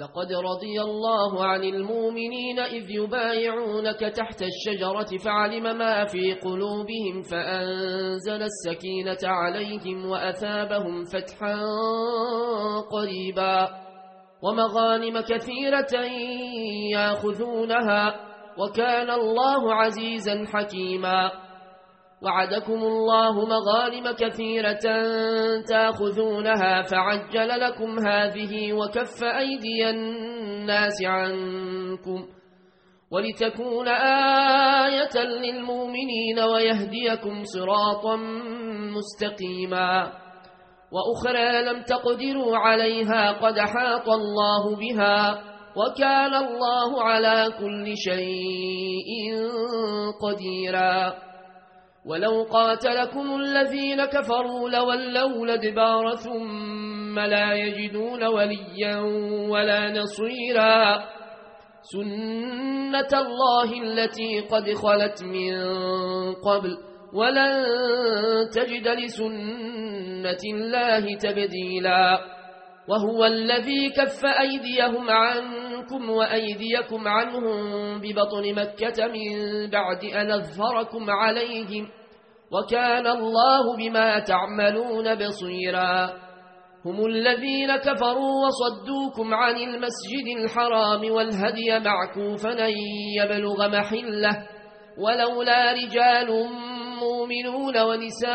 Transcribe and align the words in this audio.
لقد 0.00 0.32
رضي 0.32 0.80
الله 0.80 1.44
عن 1.44 1.64
المؤمنين 1.64 2.58
إذ 2.58 2.90
يبايعونك 2.90 4.00
تحت 4.00 4.42
الشجرة 4.42 5.18
فعلم 5.24 5.78
ما 5.78 6.04
في 6.04 6.34
قلوبهم 6.34 7.22
فأنزل 7.30 8.42
السكينة 8.42 9.18
عليهم 9.24 10.06
وأثابهم 10.06 11.04
فتحا 11.04 11.56
قريبا 12.92 13.68
ومغانم 14.42 15.20
كثيرة 15.20 16.04
ياخذونها 16.94 18.14
وكان 18.58 19.10
الله 19.10 19.74
عزيزا 19.74 20.44
حكيما 20.52 21.30
وعدكم 22.24 22.72
الله 22.82 23.46
مغانم 23.46 24.10
كثيرة 24.10 24.84
تأخذونها 25.68 26.82
فعجل 26.82 27.48
لكم 27.60 28.06
هذه 28.06 28.72
وكف 28.72 29.24
أيدي 29.24 29.90
الناس 29.90 31.02
عنكم 31.04 32.26
ولتكون 33.10 33.88
آية 33.88 35.24
للمؤمنين 35.24 36.38
ويهديكم 36.38 37.42
صراطا 37.44 38.16
مستقيما 38.96 40.12
وأخرى 40.92 41.62
لم 41.62 41.82
تقدروا 41.82 42.56
عليها 42.56 43.32
قد 43.32 43.58
حاط 43.58 44.08
الله 44.08 44.76
بها 44.76 45.42
وكان 45.76 46.34
الله 46.34 47.02
على 47.02 47.52
كل 47.60 47.92
شيء 47.96 49.36
قديراً 50.22 51.33
ولو 52.06 52.42
قاتلكم 52.42 53.40
الذين 53.40 54.04
كفروا 54.04 54.70
لولوا 54.70 55.46
لدبار 55.46 56.16
ثم 56.16 57.18
لا 57.18 57.52
يجدون 57.52 58.24
وليا 58.24 58.96
ولا 59.48 59.90
نصيرا. 59.90 61.04
سنة 61.82 63.20
الله 63.20 63.82
التي 63.82 64.40
قد 64.40 64.72
خلت 64.72 65.22
من 65.22 65.54
قبل. 66.34 66.76
ولن 67.14 67.64
تجد 68.54 68.88
لسنة 68.88 70.42
الله 70.54 71.16
تبديلا. 71.16 72.18
وهو 72.88 73.24
الذي 73.24 73.90
كف 73.90 74.24
أيديهم 74.40 75.10
عنكم 75.84 76.10
وأيديكم 76.10 77.08
عنهم 77.08 78.00
ببطن 78.00 78.54
مكة 78.54 79.06
من 79.06 79.70
بعد 79.70 80.04
أن 80.04 80.30
أظهركم 80.30 81.10
عليهم 81.10 81.88
وكان 82.52 83.06
الله 83.06 83.76
بما 83.76 84.18
تعملون 84.18 85.14
بصيرا. 85.14 86.12
هم 86.86 87.06
الذين 87.06 87.76
كفروا 87.76 88.46
وصدوكم 88.46 89.34
عن 89.34 89.56
المسجد 89.56 90.26
الحرام 90.44 91.10
والهدي 91.10 91.78
معكوفا 91.78 92.66
أن 92.66 92.72
يبلغ 93.22 93.68
محلة 93.68 94.46
ولولا 94.98 95.72
رجال 95.72 96.28
مؤمنون 97.00 97.78
ونساء 97.82 98.34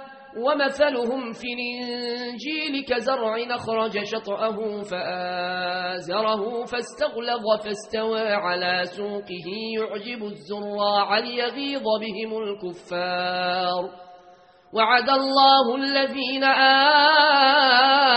ومثلهم 0.37 1.31
في 1.31 1.47
الإنجيل 1.53 2.85
كزرع 2.87 3.35
أخرج 3.55 4.03
شطأه 4.03 4.81
فآزره 4.81 6.65
فاستغلظ 6.65 7.45
فاستوى 7.63 8.33
على 8.33 8.83
سوقه 8.83 9.47
يعجب 9.79 10.23
الزراع 10.23 11.17
ليغيظ 11.19 11.83
بهم 12.01 12.37
الكفار. 12.43 13.83
وعد 14.73 15.09
الله 15.09 15.75
الذين 15.75 16.43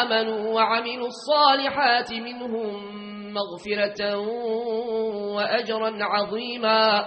آمنوا 0.03 0.55
وعملوا 0.55 1.07
الصالحات 1.07 2.13
منهم 2.13 2.95
مغفرة 3.35 4.17
وأجرا 5.37 6.05
عظيما. 6.05 7.07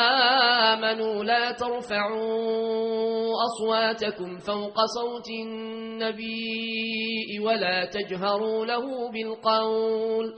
آمنوا 0.91 1.23
لا 1.23 1.51
ترفعوا 1.51 3.33
أصواتكم 3.45 4.37
فوق 4.37 4.75
صوت 4.85 5.29
النبي 5.43 7.39
ولا 7.45 7.85
تجهروا 7.85 8.65
له 8.65 9.11
بالقول 9.11 10.33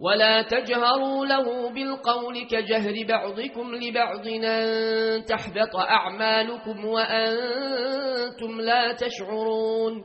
ولا 0.00 0.42
تجهروا 0.42 1.26
له 1.26 1.70
بالقول 1.70 2.46
كجهر 2.50 2.94
بعضكم 3.08 3.74
لبعض 3.74 4.26
أن 4.28 5.24
تحبط 5.24 5.76
أعمالكم 5.76 6.84
وأنتم 6.84 8.60
لا 8.60 8.92
تشعرون 8.92 10.04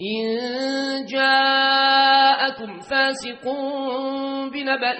إن 0.00 1.04
جاءكم 1.04 2.80
فاسق 2.80 3.44
بنبأ 4.52 4.98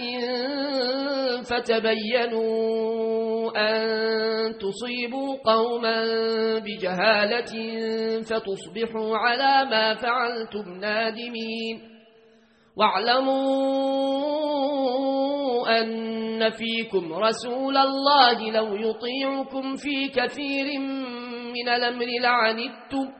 فتبينوا 1.43 2.50
أن 3.56 3.79
تصيبوا 4.58 5.37
قوما 5.44 6.05
بجهالة 6.58 7.52
فتصبحوا 8.23 9.17
على 9.17 9.70
ما 9.70 9.94
فعلتم 9.94 10.70
نادمين. 10.81 11.81
واعلموا 12.76 13.41
أن 15.81 16.50
فيكم 16.50 17.12
رسول 17.12 17.76
الله 17.76 18.50
لو 18.50 18.75
يطيعكم 18.75 19.76
في 19.76 20.08
كثير 20.08 20.79
من 21.55 21.69
الأمر 21.69 22.06
لعنتم 22.23 23.19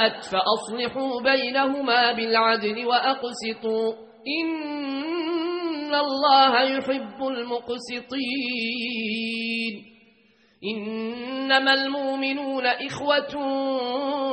فاءت 0.00 0.24
فأصلحوا 0.24 1.20
بينهما 1.20 2.12
بالعدل 2.12 2.86
وأقسطوا. 2.86 3.94
إن 4.42 5.94
الله 5.94 6.62
يحب 6.62 7.22
المقسطين. 7.22 8.14
إنما 10.76 11.74
المؤمنون 11.74 12.66
إخوة 12.66 13.34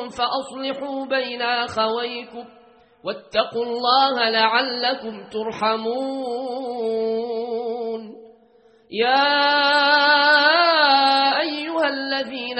فأصلحوا 0.09 1.05
بين 1.05 1.41
أخويكم 1.41 2.45
واتقوا 3.03 3.65
الله 3.65 4.29
لعلكم 4.29 5.29
ترحمون. 5.29 6.07
يا 8.91 9.37
أيها 11.39 11.87
الذين 11.87 12.59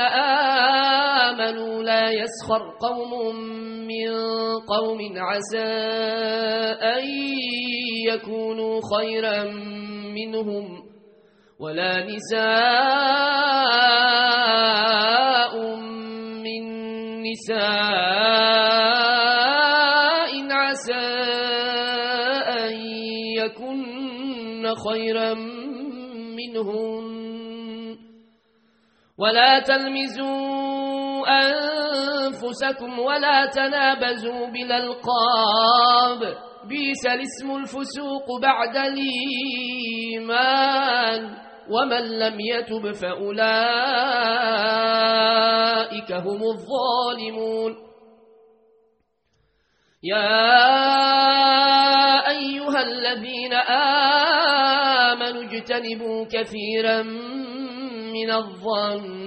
آمنوا 1.47 1.83
لا 1.83 2.09
يسخر 2.11 2.61
قوم 2.79 3.35
من 3.87 4.09
قوم 4.67 4.99
عسى 5.17 5.73
أن 6.83 7.03
يكونوا 8.07 8.81
خيرا 8.97 9.43
منهم 10.15 10.83
ولا 11.59 12.05
نساء 12.05 12.47
من 16.43 16.63
نساء 17.21 17.67
عسى 20.51 21.07
أن 22.59 22.73
يكن 23.37 24.73
خيرا 24.89 25.33
منهم 26.37 27.17
ولا 29.17 29.59
تلمزوا 29.59 30.46
أنفسكم 31.27 32.99
ولا 32.99 33.45
تنابزوا 33.45 34.47
بالألقاب 34.47 36.19
بيس 36.67 37.05
الاسم 37.05 37.55
الفسوق 37.55 38.41
بعد 38.41 38.77
الإيمان 39.97 41.37
ومن 41.69 42.19
لم 42.19 42.39
يتب 42.39 42.91
فأولئك 44.37 46.11
هم 46.11 46.41
الظالمون 46.43 47.75
يا 50.03 50.67
أيها 52.29 52.81
الذين 52.81 53.53
آمنوا 55.13 55.43
اجتنبوا 55.43 56.25
كثيرا 56.31 57.01
من 58.13 58.31
الظن 58.31 59.26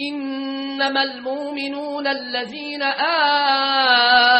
إنما 0.00 1.02
المؤمنون 1.02 2.06
الذين 2.06 2.82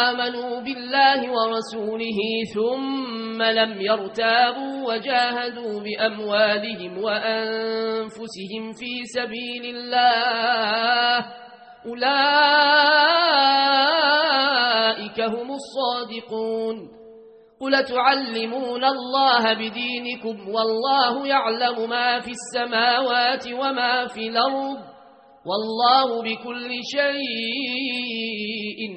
آمنوا 0.02 0.60
بالله 0.60 1.30
ورسوله 1.30 2.18
ثم 2.54 3.42
لم 3.42 3.80
يرتابوا 3.80 4.92
وجاهدوا 4.92 5.80
بأموالهم 5.80 6.98
وأنفسهم 6.98 8.72
في 8.72 9.04
سبيل 9.04 9.76
الله 9.76 11.26
أولئك 15.04 15.20
هم 15.20 15.50
الصادقون 15.54 16.90
قل 17.60 17.84
تعلمون 17.84 18.84
الله 18.84 19.54
بدينكم 19.54 20.48
والله 20.48 21.26
يعلم 21.26 21.90
ما 21.90 22.20
في 22.20 22.30
السماوات 22.30 23.48
وما 23.52 24.06
في 24.06 24.28
الأرض 24.28 24.94
والله 25.46 26.22
بكل 26.22 26.70
شيء 26.96 27.20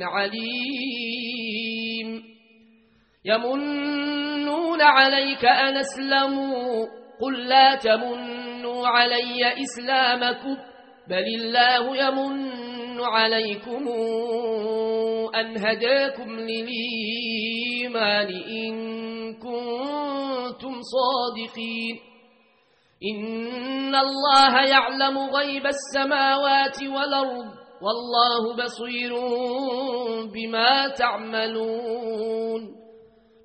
عليم. 0.03 0.47
يمنون 3.25 4.81
عليك 4.81 5.45
أن 5.45 5.77
أسلموا. 5.77 6.85
قل 7.21 7.47
لا 7.47 7.75
تمنوا 7.75 8.87
علي 8.87 9.53
إسلامكم. 9.63 10.57
بل 11.09 11.25
الله 11.35 11.97
يمن 11.97 12.47
عليكم 13.01 13.87
أن 15.35 15.57
هداكم 15.57 16.39
للإيمان 16.39 18.27
إن 18.49 18.73
كنتم 19.33 20.81
صادقين. 20.81 21.95
إن 23.03 23.95
الله 23.95 24.61
يعلم 24.69 25.17
غيب 25.17 25.65
السماوات 25.67 26.83
والأرض 26.83 27.45
والله 27.81 28.55
بصير 28.63 29.13
بما 30.33 30.87
تعملون 30.87 32.61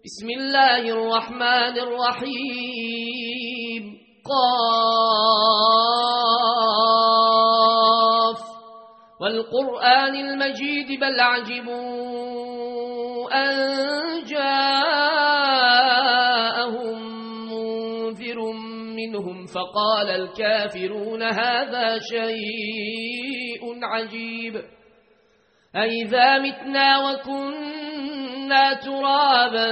بسم 0.04 0.28
الله 0.40 0.78
الرحمن 0.88 1.78
الرحيم 1.78 3.02
قاف 7.12 8.40
والقرآن 9.21 10.14
المجيد 10.16 11.00
بل 11.00 11.21
عجبوا 11.21 12.62
أن 13.32 14.12
منهم 19.23 19.47
فقال 19.47 20.11
الكافرون 20.11 21.23
هذا 21.23 21.99
شيء 21.99 23.79
عجيب. 23.83 24.62
أئذا 25.76 26.38
متنا 26.38 26.99
وكنا 26.99 28.75
ترابا 28.75 29.67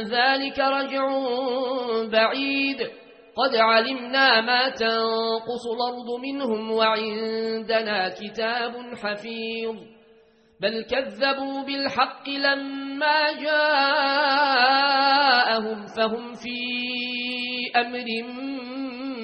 ذلك 0.00 0.58
رجع 0.58 1.08
بعيد. 2.12 2.90
قد 3.36 3.56
علمنا 3.56 4.40
ما 4.40 4.68
تنقص 4.68 5.66
الأرض 5.74 6.20
منهم 6.22 6.70
وعندنا 6.70 8.08
كتاب 8.08 8.72
حفيظ. 9.02 9.76
بل 10.60 10.82
كذبوا 10.82 11.62
بالحق 11.62 12.28
لما 12.28 13.32
جاءهم 13.32 13.86
فهم 15.86 16.32
في 16.32 16.60
أمر 17.76 18.06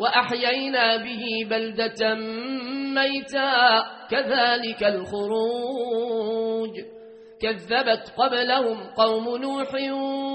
وأحيينا 0.00 0.96
به 0.96 1.24
بلدة 1.50 2.14
ميتا. 2.94 3.82
كذلك 4.10 4.84
الخروج. 4.84 6.70
كذبت 7.42 8.12
قبلهم 8.18 8.90
قوم 8.96 9.36
نوح 9.36 9.74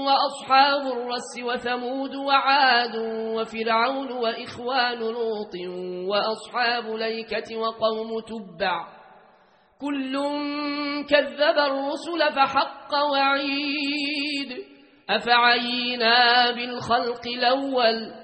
وأصحاب 0.06 0.82
الرس 0.86 1.42
وثمود 1.44 2.14
وعاد 2.14 2.96
وفرعون 3.36 4.12
وإخوان 4.12 4.98
لوط 4.98 5.54
وأصحاب 6.08 6.94
ليكة 6.96 7.56
وقوم 7.56 8.20
تبع. 8.20 8.88
كل 9.80 10.12
كذب 11.10 11.58
الرسل 11.58 12.32
فحق 12.36 12.94
وعيد. 13.12 14.64
أفعينا 15.10 16.50
بالخلق 16.50 17.26
الأول 17.26 18.23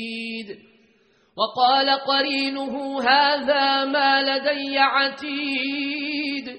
وقال 1.41 1.89
قرينه 1.89 3.01
هذا 3.01 3.85
ما 3.85 4.21
لدي 4.21 4.79
عتيد. 4.79 6.57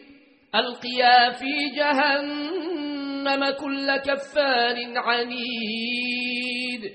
ألقيا 0.54 1.30
في 1.30 1.70
جهنم 1.76 3.50
كل 3.50 3.96
كفار 3.96 4.76
عنيد. 4.96 6.92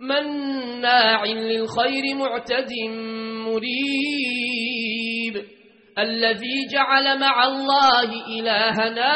مناع 0.00 1.24
للخير 1.24 2.14
معتد 2.14 2.72
مريب. 3.46 3.68
الذي 5.98 6.66
جعل 6.72 7.20
مع 7.20 7.44
الله 7.44 8.26
إلهنا 8.38 9.12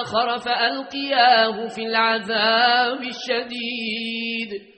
آخر 0.00 0.38
فألقياه 0.38 1.66
في 1.68 1.82
العذاب 1.82 3.02
الشديد. 3.02 4.77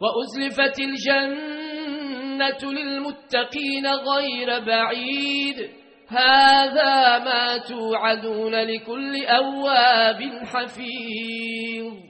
وأزلفت 0.00 0.78
الجنة 0.80 2.62
للمتقين 2.72 3.86
غير 3.86 4.60
بعيد. 4.64 5.70
هذا 6.08 7.18
ما 7.18 7.58
توعدون 7.58 8.54
لكل 8.54 9.24
أواب 9.26 10.20
حفيظ. 10.44 12.09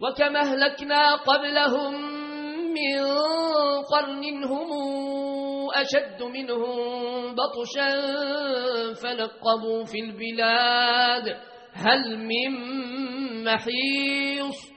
وكما 0.00 0.40
أهلكنا 0.40 1.14
قبلهم 1.14 1.94
من 2.72 3.04
قرن 3.92 4.44
هم 4.44 4.70
أشد 5.74 6.22
منهم 6.22 6.78
بطشا 7.34 7.90
فنقبوا 9.02 9.84
في 9.84 10.00
البلاد. 10.00 11.36
هل 11.72 12.18
من 12.18 12.50
محيص؟ 13.44 14.70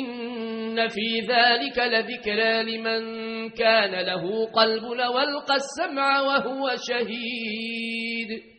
إن 0.00 0.88
في 0.88 1.20
ذلك 1.20 1.78
لذكرى 1.78 2.62
لمن 2.62 3.02
كان 3.50 4.06
له 4.06 4.46
قلب 4.46 4.82
لولقى 4.82 5.54
السمع 5.54 6.20
وهو 6.20 6.70
شهيد. 6.88 8.55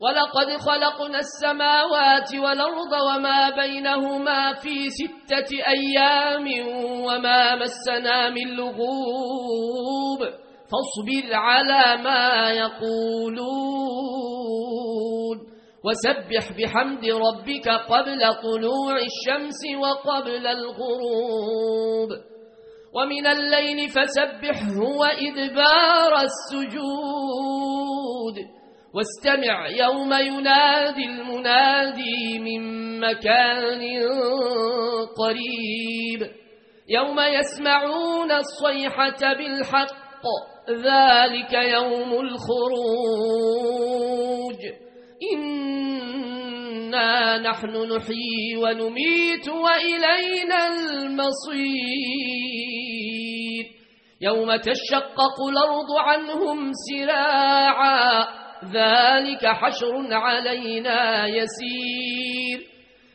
ولقد 0.00 0.48
خلقنا 0.60 1.18
السماوات 1.18 2.34
والأرض 2.34 2.92
وما 3.08 3.50
بينهما 3.50 4.52
في 4.54 4.90
ستة 4.90 5.50
أيام 5.68 6.46
وما 7.04 7.56
مسنا 7.56 8.30
من 8.30 8.56
لغوب 8.56 10.20
فاصبر 10.70 11.34
على 11.34 12.02
ما 12.02 12.50
يقولون 14.10 15.38
وسبح 15.84 16.52
بحمد 16.58 17.04
ربك 17.04 17.68
قبل 17.68 18.20
طلوع 18.42 18.96
الشمس 18.96 19.60
وقبل 19.82 20.46
الغروب 20.46 22.08
ومن 22.94 23.26
الليل 23.26 23.88
فسبحه 23.88 24.78
وإدبار 24.98 26.12
السجود 26.22 27.70
واستمع 28.94 29.68
يوم 29.68 30.12
ينادي 30.12 31.04
المنادي 31.04 32.38
من 32.38 32.60
مكان 33.00 33.82
قريب. 35.18 36.30
يوم 36.88 37.20
يسمعون 37.20 38.32
الصيحة 38.32 39.34
بالحق 39.34 40.24
ذلك 40.70 41.52
يوم 41.52 42.12
الخروج. 42.12 42.90
إنا 45.32 47.38
نحن 47.38 47.92
نحيي 47.96 48.56
ونميت 48.56 49.48
وإلينا 49.48 50.68
المصير. 50.68 52.20
يوم 54.22 54.56
تشقق 54.56 55.40
الأرض 55.50 55.92
عنهم 55.98 56.72
سراعا 56.72 58.40
ذلك 58.64 59.46
حشر 59.46 60.14
علينا 60.14 61.26
يسير. 61.26 62.66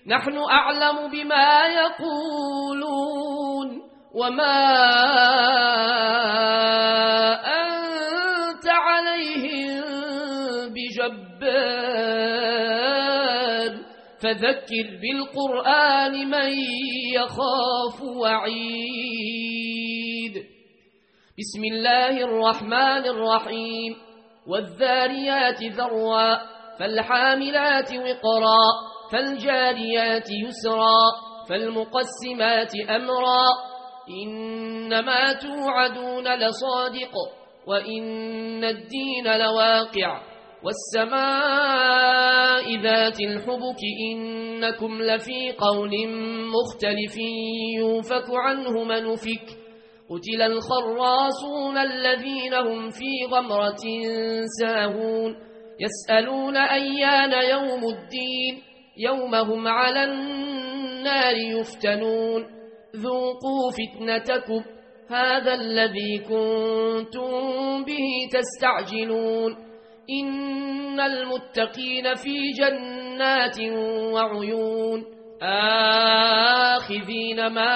نحن 0.08 0.38
أعلم 0.38 1.08
بما 1.12 1.68
يقولون 1.68 3.82
وما 4.16 4.66
أنت 7.46 8.70
عليهم 8.70 9.84
بجبار. 10.74 11.36
فذكر 14.24 14.88
بالقرآن 15.02 16.14
من 16.30 16.50
يخاف 17.14 18.02
وعيد. 18.02 18.56
بسم 21.40 21.64
الله 21.64 22.24
الرحمن 22.24 23.06
الرحيم. 23.06 24.05
والذاريات 24.48 25.64
ذروا 25.64 26.36
فالحاملات 26.80 27.92
وقرا 27.94 28.64
فالجاريات 29.12 30.30
يسرا 30.48 31.02
فالمقسمات 31.50 32.76
أمرا 32.90 33.44
إنما 34.24 35.34
توعدون 35.34 36.36
لصادق 36.36 37.14
وإن 37.68 38.64
الدين 38.64 39.38
لواقع 39.38 40.22
والسماء 41.46 42.76
ذات 42.82 43.20
الحبك 43.20 43.82
إنكم 44.12 45.02
لفي 45.02 45.52
قول 45.52 45.92
مختلف 46.50 47.18
يوفك 47.80 48.26
عنه 48.30 48.84
منفك 48.84 49.65
قتل 50.10 50.42
الخراصون 50.42 51.78
الذين 51.78 52.54
هم 52.54 52.90
في 52.90 53.26
غمرة 53.32 53.84
ساهون. 54.62 55.36
يسألون 55.80 56.58
أيان 56.58 57.32
يوم 57.50 57.84
الدين 57.90 58.62
يوم 58.98 59.36
هم 59.36 59.68
على 59.68 60.04
النار 60.04 61.36
يفتنون. 61.36 62.46
ذوقوا 62.96 63.72
فتنتكم 63.72 64.64
هذا 65.10 65.54
الذي 65.54 66.18
كنتم 66.18 67.84
به 67.84 68.30
تستعجلون. 68.32 69.56
إن 70.10 71.00
المتقين 71.00 72.14
في 72.16 72.52
جنات 72.60 73.60
وعيون. 74.14 75.06
آخذين 76.76 77.48
ما 77.48 77.76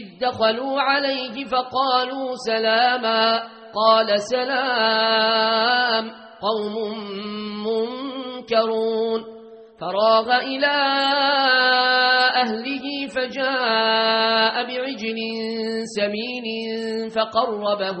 إذ 0.00 0.18
دخلوا 0.20 0.80
عليه 0.80 1.44
فقالوا 1.44 2.34
سلاما 2.46 3.42
قال 3.74 4.20
سلام 4.22 6.10
قوم 6.42 6.74
منكرون 7.66 9.24
فراغ 9.80 10.36
إلى 10.36 10.76
أهله 12.42 13.06
فجاء 13.14 14.54
بعجل 14.66 15.18
سمين 15.96 16.46
فقربه 17.08 17.98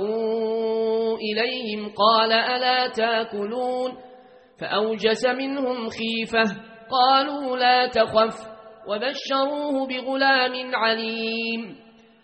إليهم 1.16 1.92
قال 1.96 2.32
ألا 2.32 2.86
تأكلون 2.88 3.92
فأوجس 4.60 5.24
منهم 5.26 5.88
خيفة 5.88 6.56
قالوا 6.90 7.56
لا 7.56 7.86
تخف 7.86 8.52
وبشروه 8.88 9.86
بغلام 9.86 10.74
عليم 10.74 11.81